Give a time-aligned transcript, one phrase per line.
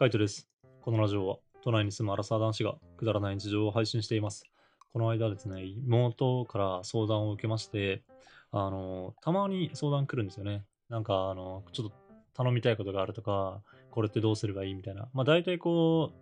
[0.00, 0.48] カイトです。
[0.80, 4.44] このラジオは、都内に住むアラサー男子がくだらない日常を配信しています。
[4.94, 8.02] この間ですね、妹から相談を受けまして、
[8.50, 10.64] あの、たまに相談来るんですよね。
[10.88, 11.92] なんか、あの、ちょっと
[12.32, 13.60] 頼みたいことがあるとか、
[13.90, 15.06] これってどうすればいいみたいな。
[15.12, 16.12] まあ、大体こ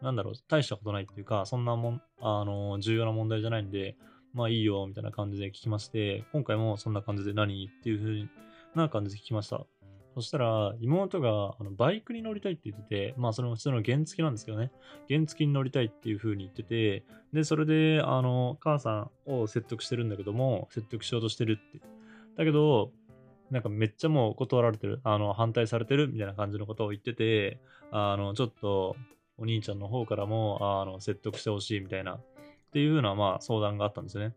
[0.00, 3.96] う、なんだろう、大したことないっていうか、そんなもん、あの、重要な問題じゃないんで、
[4.32, 7.66] まあいいよ、みたいな感じで聞きまして、今回もそんな感じで何？
[7.66, 9.66] っていう風な感じで聞きました。
[10.20, 14.72] そしたら、妹があのバイクに乗りたいって言ってて、まあそれも普通の原付なんですけどね、
[15.08, 21.80] 原付に乗りたいっていう風に言ってて、で、それで、あの、母さんを説得してるんだけども、説得しようとしてるって。
[22.36, 22.90] だけど、
[23.50, 27.58] なんかめっちゃもう断られてる、あの、反対されてるみたいな感じのことを言ってて、
[27.90, 28.96] あの、ちょっと、
[29.40, 32.20] お兄ちゃんの方からも、あの、説得してほしいみたいな、っ
[32.72, 34.34] ていうような、まあ、相談があったんですよね。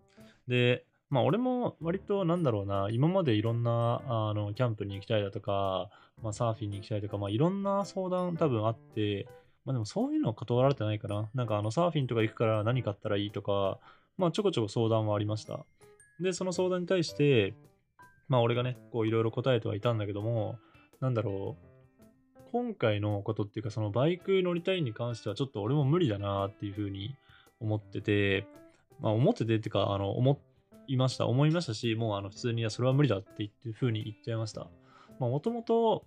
[0.48, 5.90] で、まあ、俺も割と、なんだろうな、今までいろんな、あの、キャンプに行きたいだとか、
[6.24, 9.28] まあ、サーフィンに行きたいとか、まあ、いろんな相談多分あって、
[9.66, 11.30] まあ、でもそういうのは断られてないかな。
[11.36, 13.78] なんか、あの、サーフィンとか行くから何買ったらいいとか、
[14.18, 15.66] まあ、ちょこちょこ相談はありました。
[16.22, 17.56] で、その相談に対して、
[18.30, 20.60] まあ、俺がね、こう、いろいろ答えてはいたんだけども、
[21.02, 21.72] なんだろう、
[22.54, 27.18] 今回のことっていうか、そのバイク乗りたいに関しては、ちょっと俺も無理だなっていうふうに
[27.60, 28.48] 思ってて、
[29.02, 30.40] まあ、思っててっていうか、あの、思
[30.88, 31.28] いました。
[31.28, 34.68] 思いましたし、もう、あの、普通に、いや、それは無理だって言って、ふうに言っちゃいました。
[35.20, 36.06] もともと、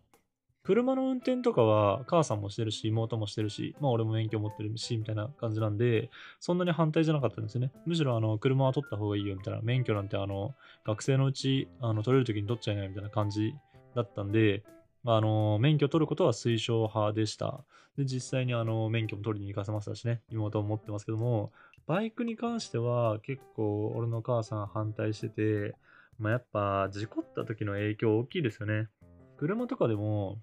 [0.65, 7.71] 車の運転とかは、母さんもしてるし、妹もしてるし、まあ、俺も免許持ってるし、みたいな感じなんで、そんなに反対じゃなかったんですよね。
[7.85, 9.61] むしろ、あの、車は取った方がいいよ、みたいな。
[9.63, 10.55] 免許なんて、あの、
[10.87, 13.55] 学生のうち、あの、取れる時に取っちゃいない、みたいな感じ
[13.95, 14.65] だったんで、
[15.07, 17.63] あの、免許取ることは推奨派でした。
[17.99, 21.53] で、実際にあの、免許も取りに行かせましたしね、妹も持ってますけども、
[21.87, 25.75] バイクに関しては結構俺の母さん反対してて、
[26.19, 28.89] まあ、やっぱ事故った時の影響大きいですよね。
[29.37, 30.39] 車とかでも、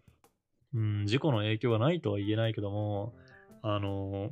[0.73, 3.14] うん、事故の影響がないとは言えないけども、
[3.64, 4.31] あの、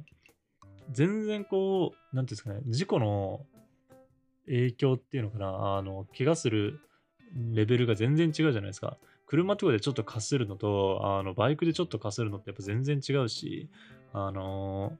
[0.91, 3.45] 全然こう、なんていうんですかね、事故の
[4.45, 6.79] 影響っていうのかな、あの、怪我する
[7.53, 8.97] レベルが全然違うじゃないですか。
[9.25, 13.69] 車とかでちょっとかするのと、あの、バイクでちょっとかするのってやっぱ全然違うし、
[14.11, 14.97] あの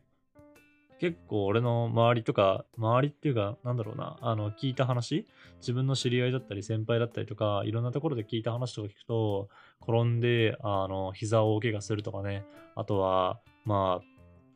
[1.00, 5.26] 結構俺の周りとか、周りっていうか、なんだろうな、あの、聞いた話
[5.60, 9.50] 自分の知り合いだったり、先輩だったりとか、いろんなところで聞いた話とか聞くと、
[9.82, 12.46] 転んで、あの、膝を大怪我するとかね、
[12.76, 14.06] あとは、まあ、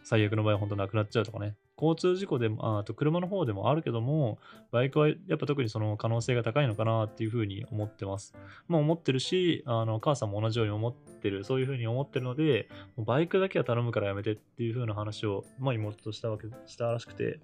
[0.04, 4.40] 最悪の場合本当なくなっちゃうとかね、交通事故でも、あと車の方でもあるけども、
[4.72, 8.34] バイクはやっぱ特にその可能性が高いのかなっていうふうに思ってます。
[8.68, 17.40] まあ思ってるし、あの、母さんも同じように思ってる、そういうふうに思ってるので、もうバイクだけは頼むからやめてっていうふうな話を、まあ妹としたわけ、したらしくて、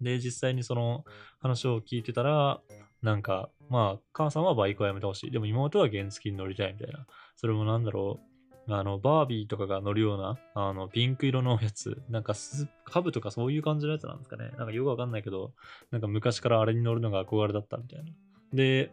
[0.00, 1.04] で、実際にその
[1.40, 2.60] 話を聞いてたら、
[3.02, 5.30] なんか、まあ、母さんはバイクはやめてほしい。
[5.30, 7.06] でも妹は原付に乗りたいみたいな。
[7.36, 8.33] それもなんだろう。
[8.68, 14.50] あの、バービーとかが乗るような、あの、ピンク色のやつ、なんかス、カブとかそういう感じのやつなんですかね。
[14.56, 15.52] なんかよくわかんないけど、
[15.90, 18.12] なんか昔からあれに乗るのが憧れだったみたいな。
[18.52, 18.92] で、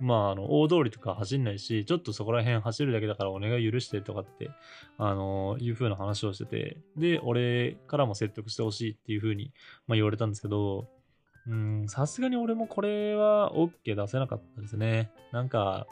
[0.00, 4.50] まあ、あの、大通りとか走んないし、ちょっとそこら辺走るだけだからお願い許してとかって、
[4.96, 9.52] あの、いう風な話をしてて、で、俺からも説得してほしいっていう風に、
[9.86, 10.88] まあ言われたんですけど、
[11.46, 15.10] うん、さすがに俺もこれは OK 出せなかったですね。
[15.32, 15.86] なんか、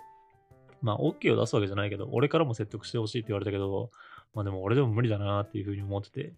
[0.83, 3.91] まあ OK を出すわけじゃないけど、俺からも説得してほしいって言われたけど、
[4.35, 6.33] まあでも俺でも無理だなっていう風に思ってて、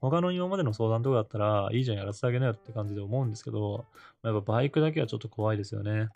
[0.00, 3.84] 他の今までの相談とかだったら、いいじゃんやらせてあげなよって感じで思うんですけど、
[4.22, 6.08] まあやっぱバイクだけはちょっと怖いですよね。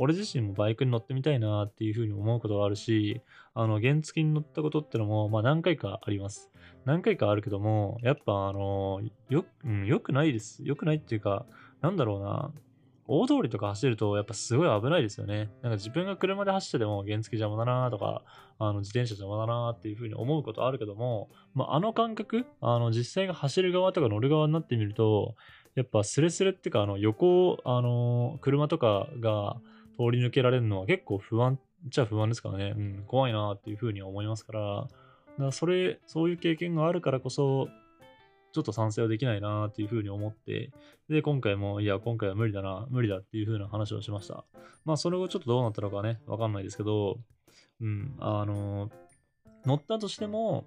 [0.00, 3.20] 俺自身もバイクに乗ってみたいなっていう風に思うことはあるし、
[3.54, 6.52] あの、原付に乗ったことってのも、まあ何回かあります。
[6.84, 10.62] 何回かあるけども、やっぱあの、よ、うん、よくないです。
[10.64, 11.46] よくないっていうか、
[11.80, 12.52] なんだろうな。
[13.08, 15.50] 大通りとか走ると、やっぱすごい危ないですよね。
[15.62, 18.22] なんか自分が車で走ってても原付邪魔だなとか、
[18.58, 25.34] あの自転車邪魔だなっていう風に思うことあるけども、まあ、あの感覚、あの実際が走る側とか乗る側になってみると、
[25.74, 29.56] やっぱスレスレっていうか、あの横を、あの、車とかが
[29.96, 32.74] 通り抜けられるのは結構不安っちゃ不安ですからね。
[32.76, 34.88] うん、怖いなっていう風に思いますから、だか
[35.38, 37.68] らそれ、そういう経験があるからこそ、
[38.52, 40.70] ちょっと賛成はできないなっていうふうに思って、
[41.08, 44.44] で、今回も、いや、今回は無理だな、無理だっていうふうな話をしました。
[44.84, 47.18] まあ、それ後ちょっとどうなったのかね、わかんないですけど、
[47.80, 48.90] うん、あの、
[49.64, 50.64] 乗ったとしても、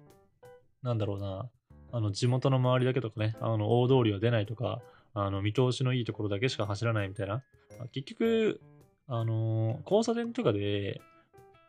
[0.82, 1.48] なんだろうな、
[1.92, 4.80] あの、地元の周りだけとかね、あの、大通りは出ないとか、
[5.14, 7.42] あの、見通しのいいところだけしか走らないみたいな。
[7.92, 8.60] 結局、
[9.08, 11.00] あの、交差点とかで、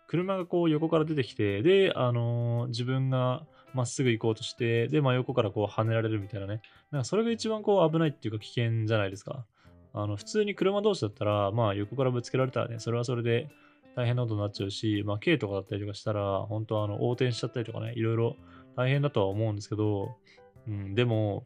[0.08, 6.62] 車がこう横から出てきて、で、あの自分がまっすぐ行こうとして、で、真横からこう跳ねられるみたいなね。
[6.92, 9.46] なんかそれが一番こう危ないっていうか危険じゃないですか。
[9.94, 13.50] あの、普通に車同士だったら、まあ横からぶつけられたらね、それはそれで
[13.96, 18.36] 大変なことになっちゃうし、まあ軽とかだったりとかしたら、本当あの横転しちゃったりとかね、いろいろ
[18.76, 20.16] 大変だとは思うんですけど、
[20.68, 21.46] うん、でも、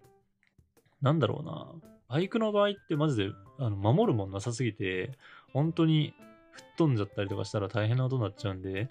[1.02, 1.72] なんだろうな。
[2.10, 5.12] バイクの場合ってマジであの守るもんなさすぎて、
[5.54, 6.14] 本当に
[6.52, 8.90] 吹っ飛んじゃったりとかしたら大変なことになっちゃうんで、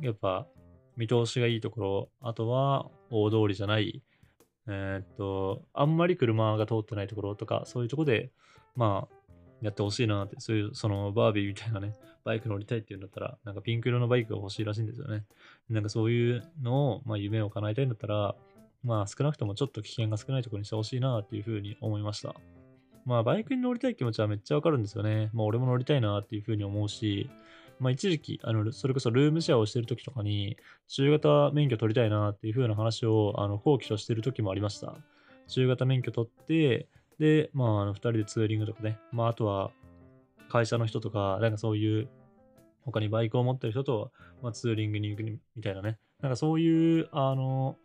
[0.00, 0.46] やっぱ
[0.96, 4.02] 見通しがいいところ、あとは大通りじゃない、
[4.68, 8.30] えー、っと、あんまり車が通ってないところとか、そういうとこで、
[8.76, 9.14] まあ、
[9.60, 11.94] やってほしいなって、そういう、そのバービーみたいなね、
[12.24, 15.24] バイク乗りたいっていうんだったら、なんかピンク色のバイクが欲しいらしいんですよね。
[15.70, 18.34] なんかそういうのを、まあ夢を叶えたいんだったら、
[18.84, 22.34] まあ少なくともちょっと危険が少ないところにしてほしいなっていうふうに思いました。
[23.04, 25.30] まあバイクに乗りたい気持ちはめっちゃわかるんですよね。
[25.32, 27.30] まあ俺も乗りたいなっていうふうに思うし、
[27.82, 30.56] まあ一時期、あの、それこそルームシェアをしてる時とかに、
[30.86, 34.94] 中型免許取りたいなっていうふうな話を、あの、放棄としてる時もありました。
[35.48, 36.86] 中型免許取って、
[37.18, 39.72] で、まあ、あの、二人でツーリングとかね、まああとは、
[40.48, 42.08] 会社の人とか、なんかそういう、
[42.84, 44.12] 他にバイクを持ってる人と、
[44.42, 45.98] まあ、ツーリングに行くみたいなね。
[46.20, 47.76] なんかそういう、あの、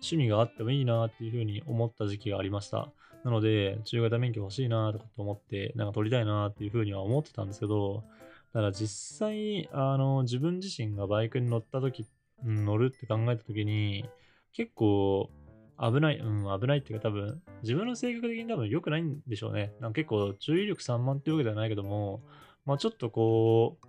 [0.00, 2.90] 趣味があってもいいなっていうふうに思った時期がありました。
[3.24, 8.04] なので、中型免許欲しいなとかって思って、なんか取りたいなっていうふうには思ってたんですけど、
[8.52, 12.06] だから実際、あの、自分自身がバイクに乗った時、
[12.44, 14.08] 乗るって考えた時に、
[14.52, 15.30] 結構
[15.78, 19.72] 危ない、うん、危ないっていうか多分、自分の性格的に多分良くないんでしょうね。
[19.80, 22.20] なんか結構注意力散漫っていうわけではないけども、
[22.64, 23.86] まあちょっとこう、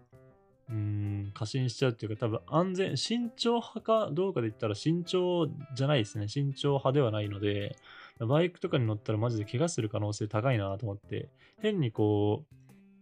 [0.72, 6.28] うん、過信しちゃうっていうか、多分安全、慎重派かどうかで言ったら慎重じゃないですね。
[6.28, 7.76] 慎重派ではないので、
[8.20, 11.30] バイクとかに乗ったらマジで怪我する可能性高いなと思って、
[11.60, 12.56] 変にこう、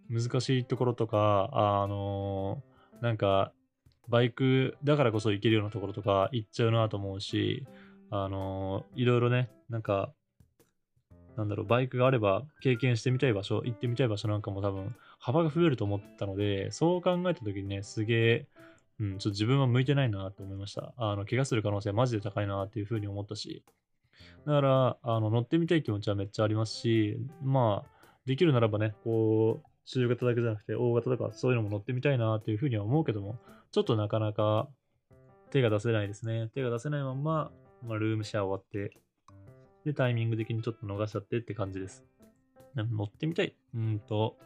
[0.10, 3.52] 難しいところとか、あのー、なんか、
[4.08, 7.66] バイクだからこそ行けるようなところとか行っちゃうなと思うし、
[8.10, 10.14] あのー、いろいろね、なんか、
[11.36, 18.48] なんだろう、バイクがあれば経験してみたい場所、行ってみたい場所なんかも多分幅が増えると思ったので、そう考えた時にね、すげえ、
[19.00, 20.94] うん、ちょっと自分は向いてないなと思いました。
[20.98, 23.64] あの、怪我する可能性はマジで高いなっていうふうに思ったし。
[24.46, 33.40] だから、あの、乗ってみたい気持ちはめっちゃありますし、まあ、できるならばね、こう、中型だけじゃなくて大型とかそういうのも乗ってみたいなっていうふうには思うけども、
[33.72, 34.68] ちょっとなかなか
[35.50, 36.50] 手が出せないですね。
[36.54, 37.52] 手が出せないまま、
[37.86, 38.98] まあ、ルームシェア終わって、
[39.86, 42.04] で、タイミング的にちょっと逃しちゃってって感じです。
[42.76, 43.56] でも乗ってみたい。
[43.74, 44.38] うんと、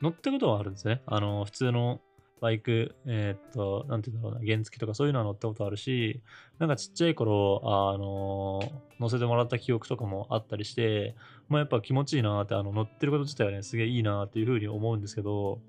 [0.00, 1.02] 乗ったことはあるんですね。
[1.06, 2.00] あの、普通の
[2.40, 6.20] バイク、えー、っと、なんていうんだろうな、原付とかそういうのは乗ったことあるし、
[6.58, 8.60] なんかちっちゃい頃、あの、
[9.00, 11.14] 乗せてもらった記憶とかもあったりして、
[11.48, 15.60] まあやっぱ気持ちいいなって、あの、乗ってること自体はね、すげえいいなっていうふうに思うんですけど、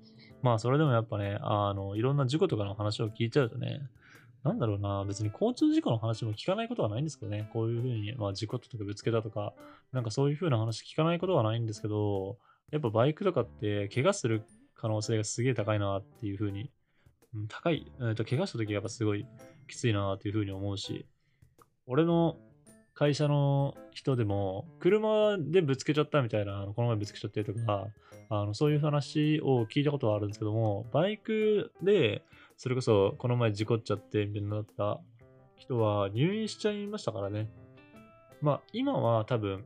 [0.42, 3.80] まあそれでもやっぱね、あの、いろんな事故とかの話を聞いちゃうとね、
[4.44, 9.52] なんだろうな、別に交通事故の話も聞かないことはないんですけどね、こういうふうに、まあ、事故とかぶつけたとか、
[9.92, 12.38] なんかそういうふうな話聞かないことはないんですけど、
[12.70, 14.42] やっぱバイクとかって怪我する
[14.78, 16.70] 可能性がすげえ高いなっていうふうに、
[17.34, 19.26] うん、高い、えー、と怪我した時やっぱすごい
[19.66, 21.06] きついなっていうふうに思うし、
[21.86, 22.36] 俺の
[22.94, 27.86] 会社の人でも、車でぶつけちゃったみたいな、この前ぶつけちゃってとか、
[28.30, 32.22] あのそういう話を聞いたことはあるんですけども、バイクで、
[32.56, 35.00] それこそこの前事故っちゃってみたいになった
[35.56, 37.48] 人は入院しちゃいましたからね。
[38.40, 39.64] まあ今は多分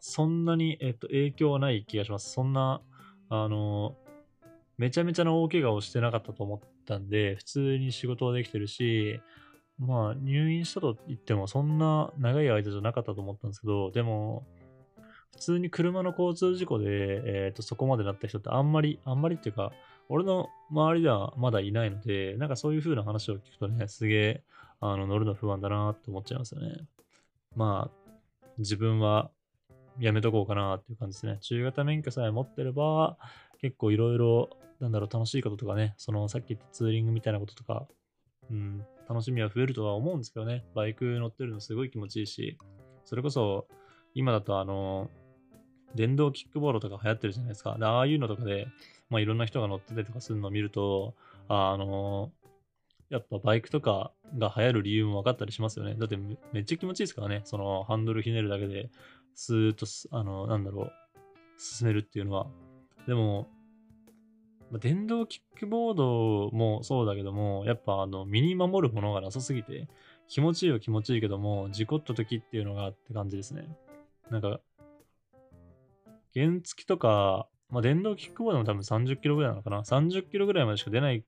[0.00, 2.32] そんなに、えっと、影響はない気がします。
[2.32, 2.80] そんな、
[3.28, 3.96] あの、
[4.78, 9.20] めちゃめちゃな大怪我をしてなかったと思ったんで、普通に仕事はできてるし、
[9.78, 14.46] まあ入院したと言ってもそんな長い間じゃなかったと思ったんですけど、でも、
[15.32, 19.72] 普通に車の交通事故で、えっ、と、そこまでなった人ってあんまり、あんまりっていうか、
[20.08, 24.42] 俺の周りではまだいないので、なんかそういう風な話を聞くとね、すげえ、
[24.80, 26.86] あの、乗るの不安だなって思っちゃいますよね。
[27.54, 28.08] まあ、
[28.58, 29.30] 自分は
[29.98, 31.38] やめとこうかなっていう感じですね。
[31.40, 33.18] 中型免許さえ持ってれば、
[33.60, 37.86] 結構いろいろ、なんだろう、楽しいこととかね、そのさっき言ったツーリングみたいなこととか、
[38.50, 40.64] うん、楽しみは増えるとは思うんですけどね。
[40.74, 42.58] バイク乗ってるのすごい気持ちいいし、
[43.04, 43.66] それこそ、
[44.14, 45.10] 今だとあの、
[45.94, 47.76] 電動キックボードとか流行ってるじゃないですか。
[47.80, 48.66] ああいうのとかで、
[49.08, 51.14] まあ、いろんな人が乗ってたりとかするのを見ると、
[51.48, 52.32] あの
[53.08, 55.94] やっぱバイクとかが流行る理由も分かったりしますよね。
[55.94, 56.16] だって
[56.52, 57.42] めっちゃ気持ちいいですからね。
[57.44, 58.90] そのハンドルひねるだけで、
[59.34, 60.92] スーッと、あの、なんだろう、
[61.56, 62.48] 進めるっていうのは。
[63.06, 63.48] でも、
[64.72, 69.88] 電動キックボードもそうだけども、やっぱあの、身に守るものがなさすぎて、
[70.28, 73.68] 気持ちいいは気持ちいいけども、事故った時っていうのがって感じですね。
[74.30, 74.60] なんか、
[76.34, 81.24] 原付とか、まあ、電動キックボードも多分30キロぐらいなのかな？30キロぐらいまでしか出ない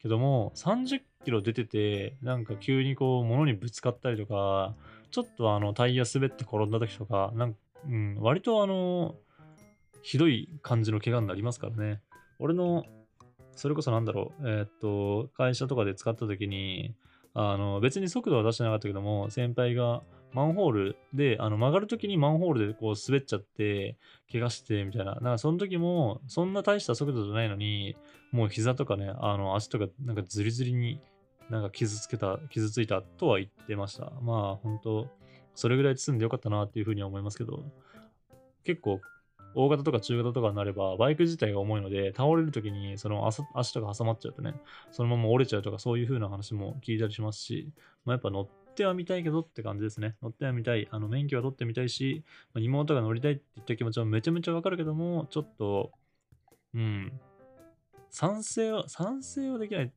[0.00, 4.74] けども、30キロ出てて、なんか急にこう、物にぶつかったりとか、
[5.10, 9.14] ちょっとあの、タイヤ滑って転んだ時とか、なんか、うん、割とあの、
[10.02, 12.00] ひどい感じの怪我になりますからね。
[12.40, 12.84] 俺の、
[13.54, 16.94] それこそなんだろう、えー、っと、会社とかで使った時に、
[17.34, 23.96] あの、別に速度は出してなかったけども、先輩がマンホールで、あの、曲がるときにマンホールでこう滑っちゃって、
[24.30, 25.14] 怪我してみたいな。
[25.16, 27.96] なんかその時も、そんな大した速度じゃないのに、
[28.32, 31.00] もう膝とかね、あの、足とかなんかズリズリに
[31.50, 34.12] なんか傷つけた、傷ついたとは言ってました。
[34.22, 35.08] まあ、本当
[35.54, 37.64] それぐらい包んでよかったなっていうふうには思いますけど、
[38.64, 39.00] 結構、
[39.54, 44.54] 大型とか中型とかになれば、バイク自体が重いので、倒れるときにその足足とか挟まっちゃうとね、
[44.90, 47.72] そのまま折れちゃうとか、そういう風な話も聞いたりしますし、
[48.04, 50.16] まあ、やっぱ乗ってはみたいけどって感じですね。
[50.22, 50.88] 乗ってはみたい。
[50.90, 55.92] あの、免許は取ってみたいし、まあ、妹が乗りたいって言った気持ちはめちゃめちゃわかるけども、ちょっと、
[56.74, 57.12] うん、
[58.10, 59.92] 賛成は、賛成はできない。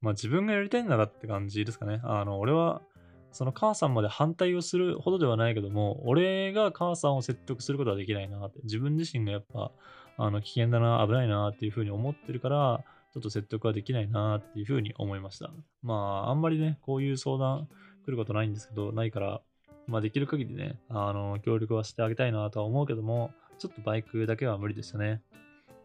[0.00, 2.00] まあ自分がやりたいんだなって感じですかね。
[2.04, 2.82] あの、俺は、
[3.32, 9.70] その母さんまで反対をするほどではないけども、俺が母さんを説得することはできないなって、自分自身がやっぱ、
[10.16, 15.50] あの、危険だな、危ないなっていうふうに思ってるから、ちょっと説得はできないなっていうふうに思いました。
[15.82, 15.94] ま
[16.26, 17.68] あ、あんまりね、こういう相談
[18.04, 19.40] 来ることないんですけど、ないから、
[19.86, 25.22] まあできる限りね、あの、協力はしてあげたいなとは思うけども、ちょっとバイクだけは無理でしたね。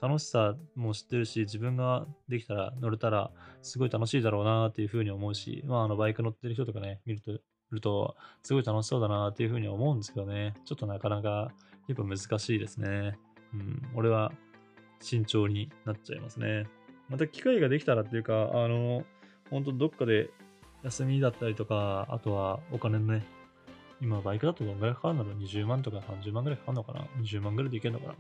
[0.04, 3.32] 楽しさも知ってるし、自分ができたら乗れたら
[3.62, 7.40] すごい楽しいだろうなっていうふうに思うし、まああのバイク乗ってる人とかね、見ると、
[7.72, 11.54] るとすごい楽しそうだなっていうふうに思うんですけどね、ちょっとなかなか
[11.88, 13.18] やっぱ難しいですね。
[13.54, 14.34] うん、俺は
[15.00, 16.66] 慎重になっちゃいますね。
[17.08, 19.06] また機会ができたらっていうか、あの、
[19.50, 20.32] 本当どっかで
[20.84, 23.24] 休みだったりとか、あとはお金のね、
[24.04, 28.14] 今バイクだとどんぐらいかかるんだろう ?20 万とか30万ぐらいかかるのかな ?20 万ぐらいでいけるのかな？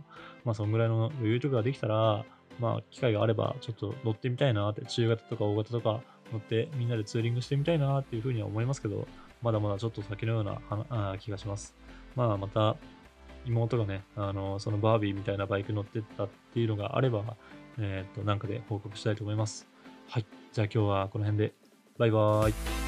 [0.45, 2.25] まあそんぐらいの余裕とかができたら、
[2.57, 9.07] まあ機会があればちょっと乗ってみたいなって、中型とか大型とか乗ってみんなでツーリングしてみたいなっていうふうには思いますけど、
[9.41, 11.75] まだまだちょっと先のようなあ気がします。
[12.15, 12.77] まあまた
[13.45, 17.35] 妹がね、あの、そのバービーみたいなバイク乗ってったっていうのがあれば、
[17.77, 19.67] えっ、ー、と、なんかで報告したいと思います。
[20.07, 20.25] はい。
[20.53, 21.53] じゃあ今日はこの辺で、
[21.97, 22.82] バイバーイ。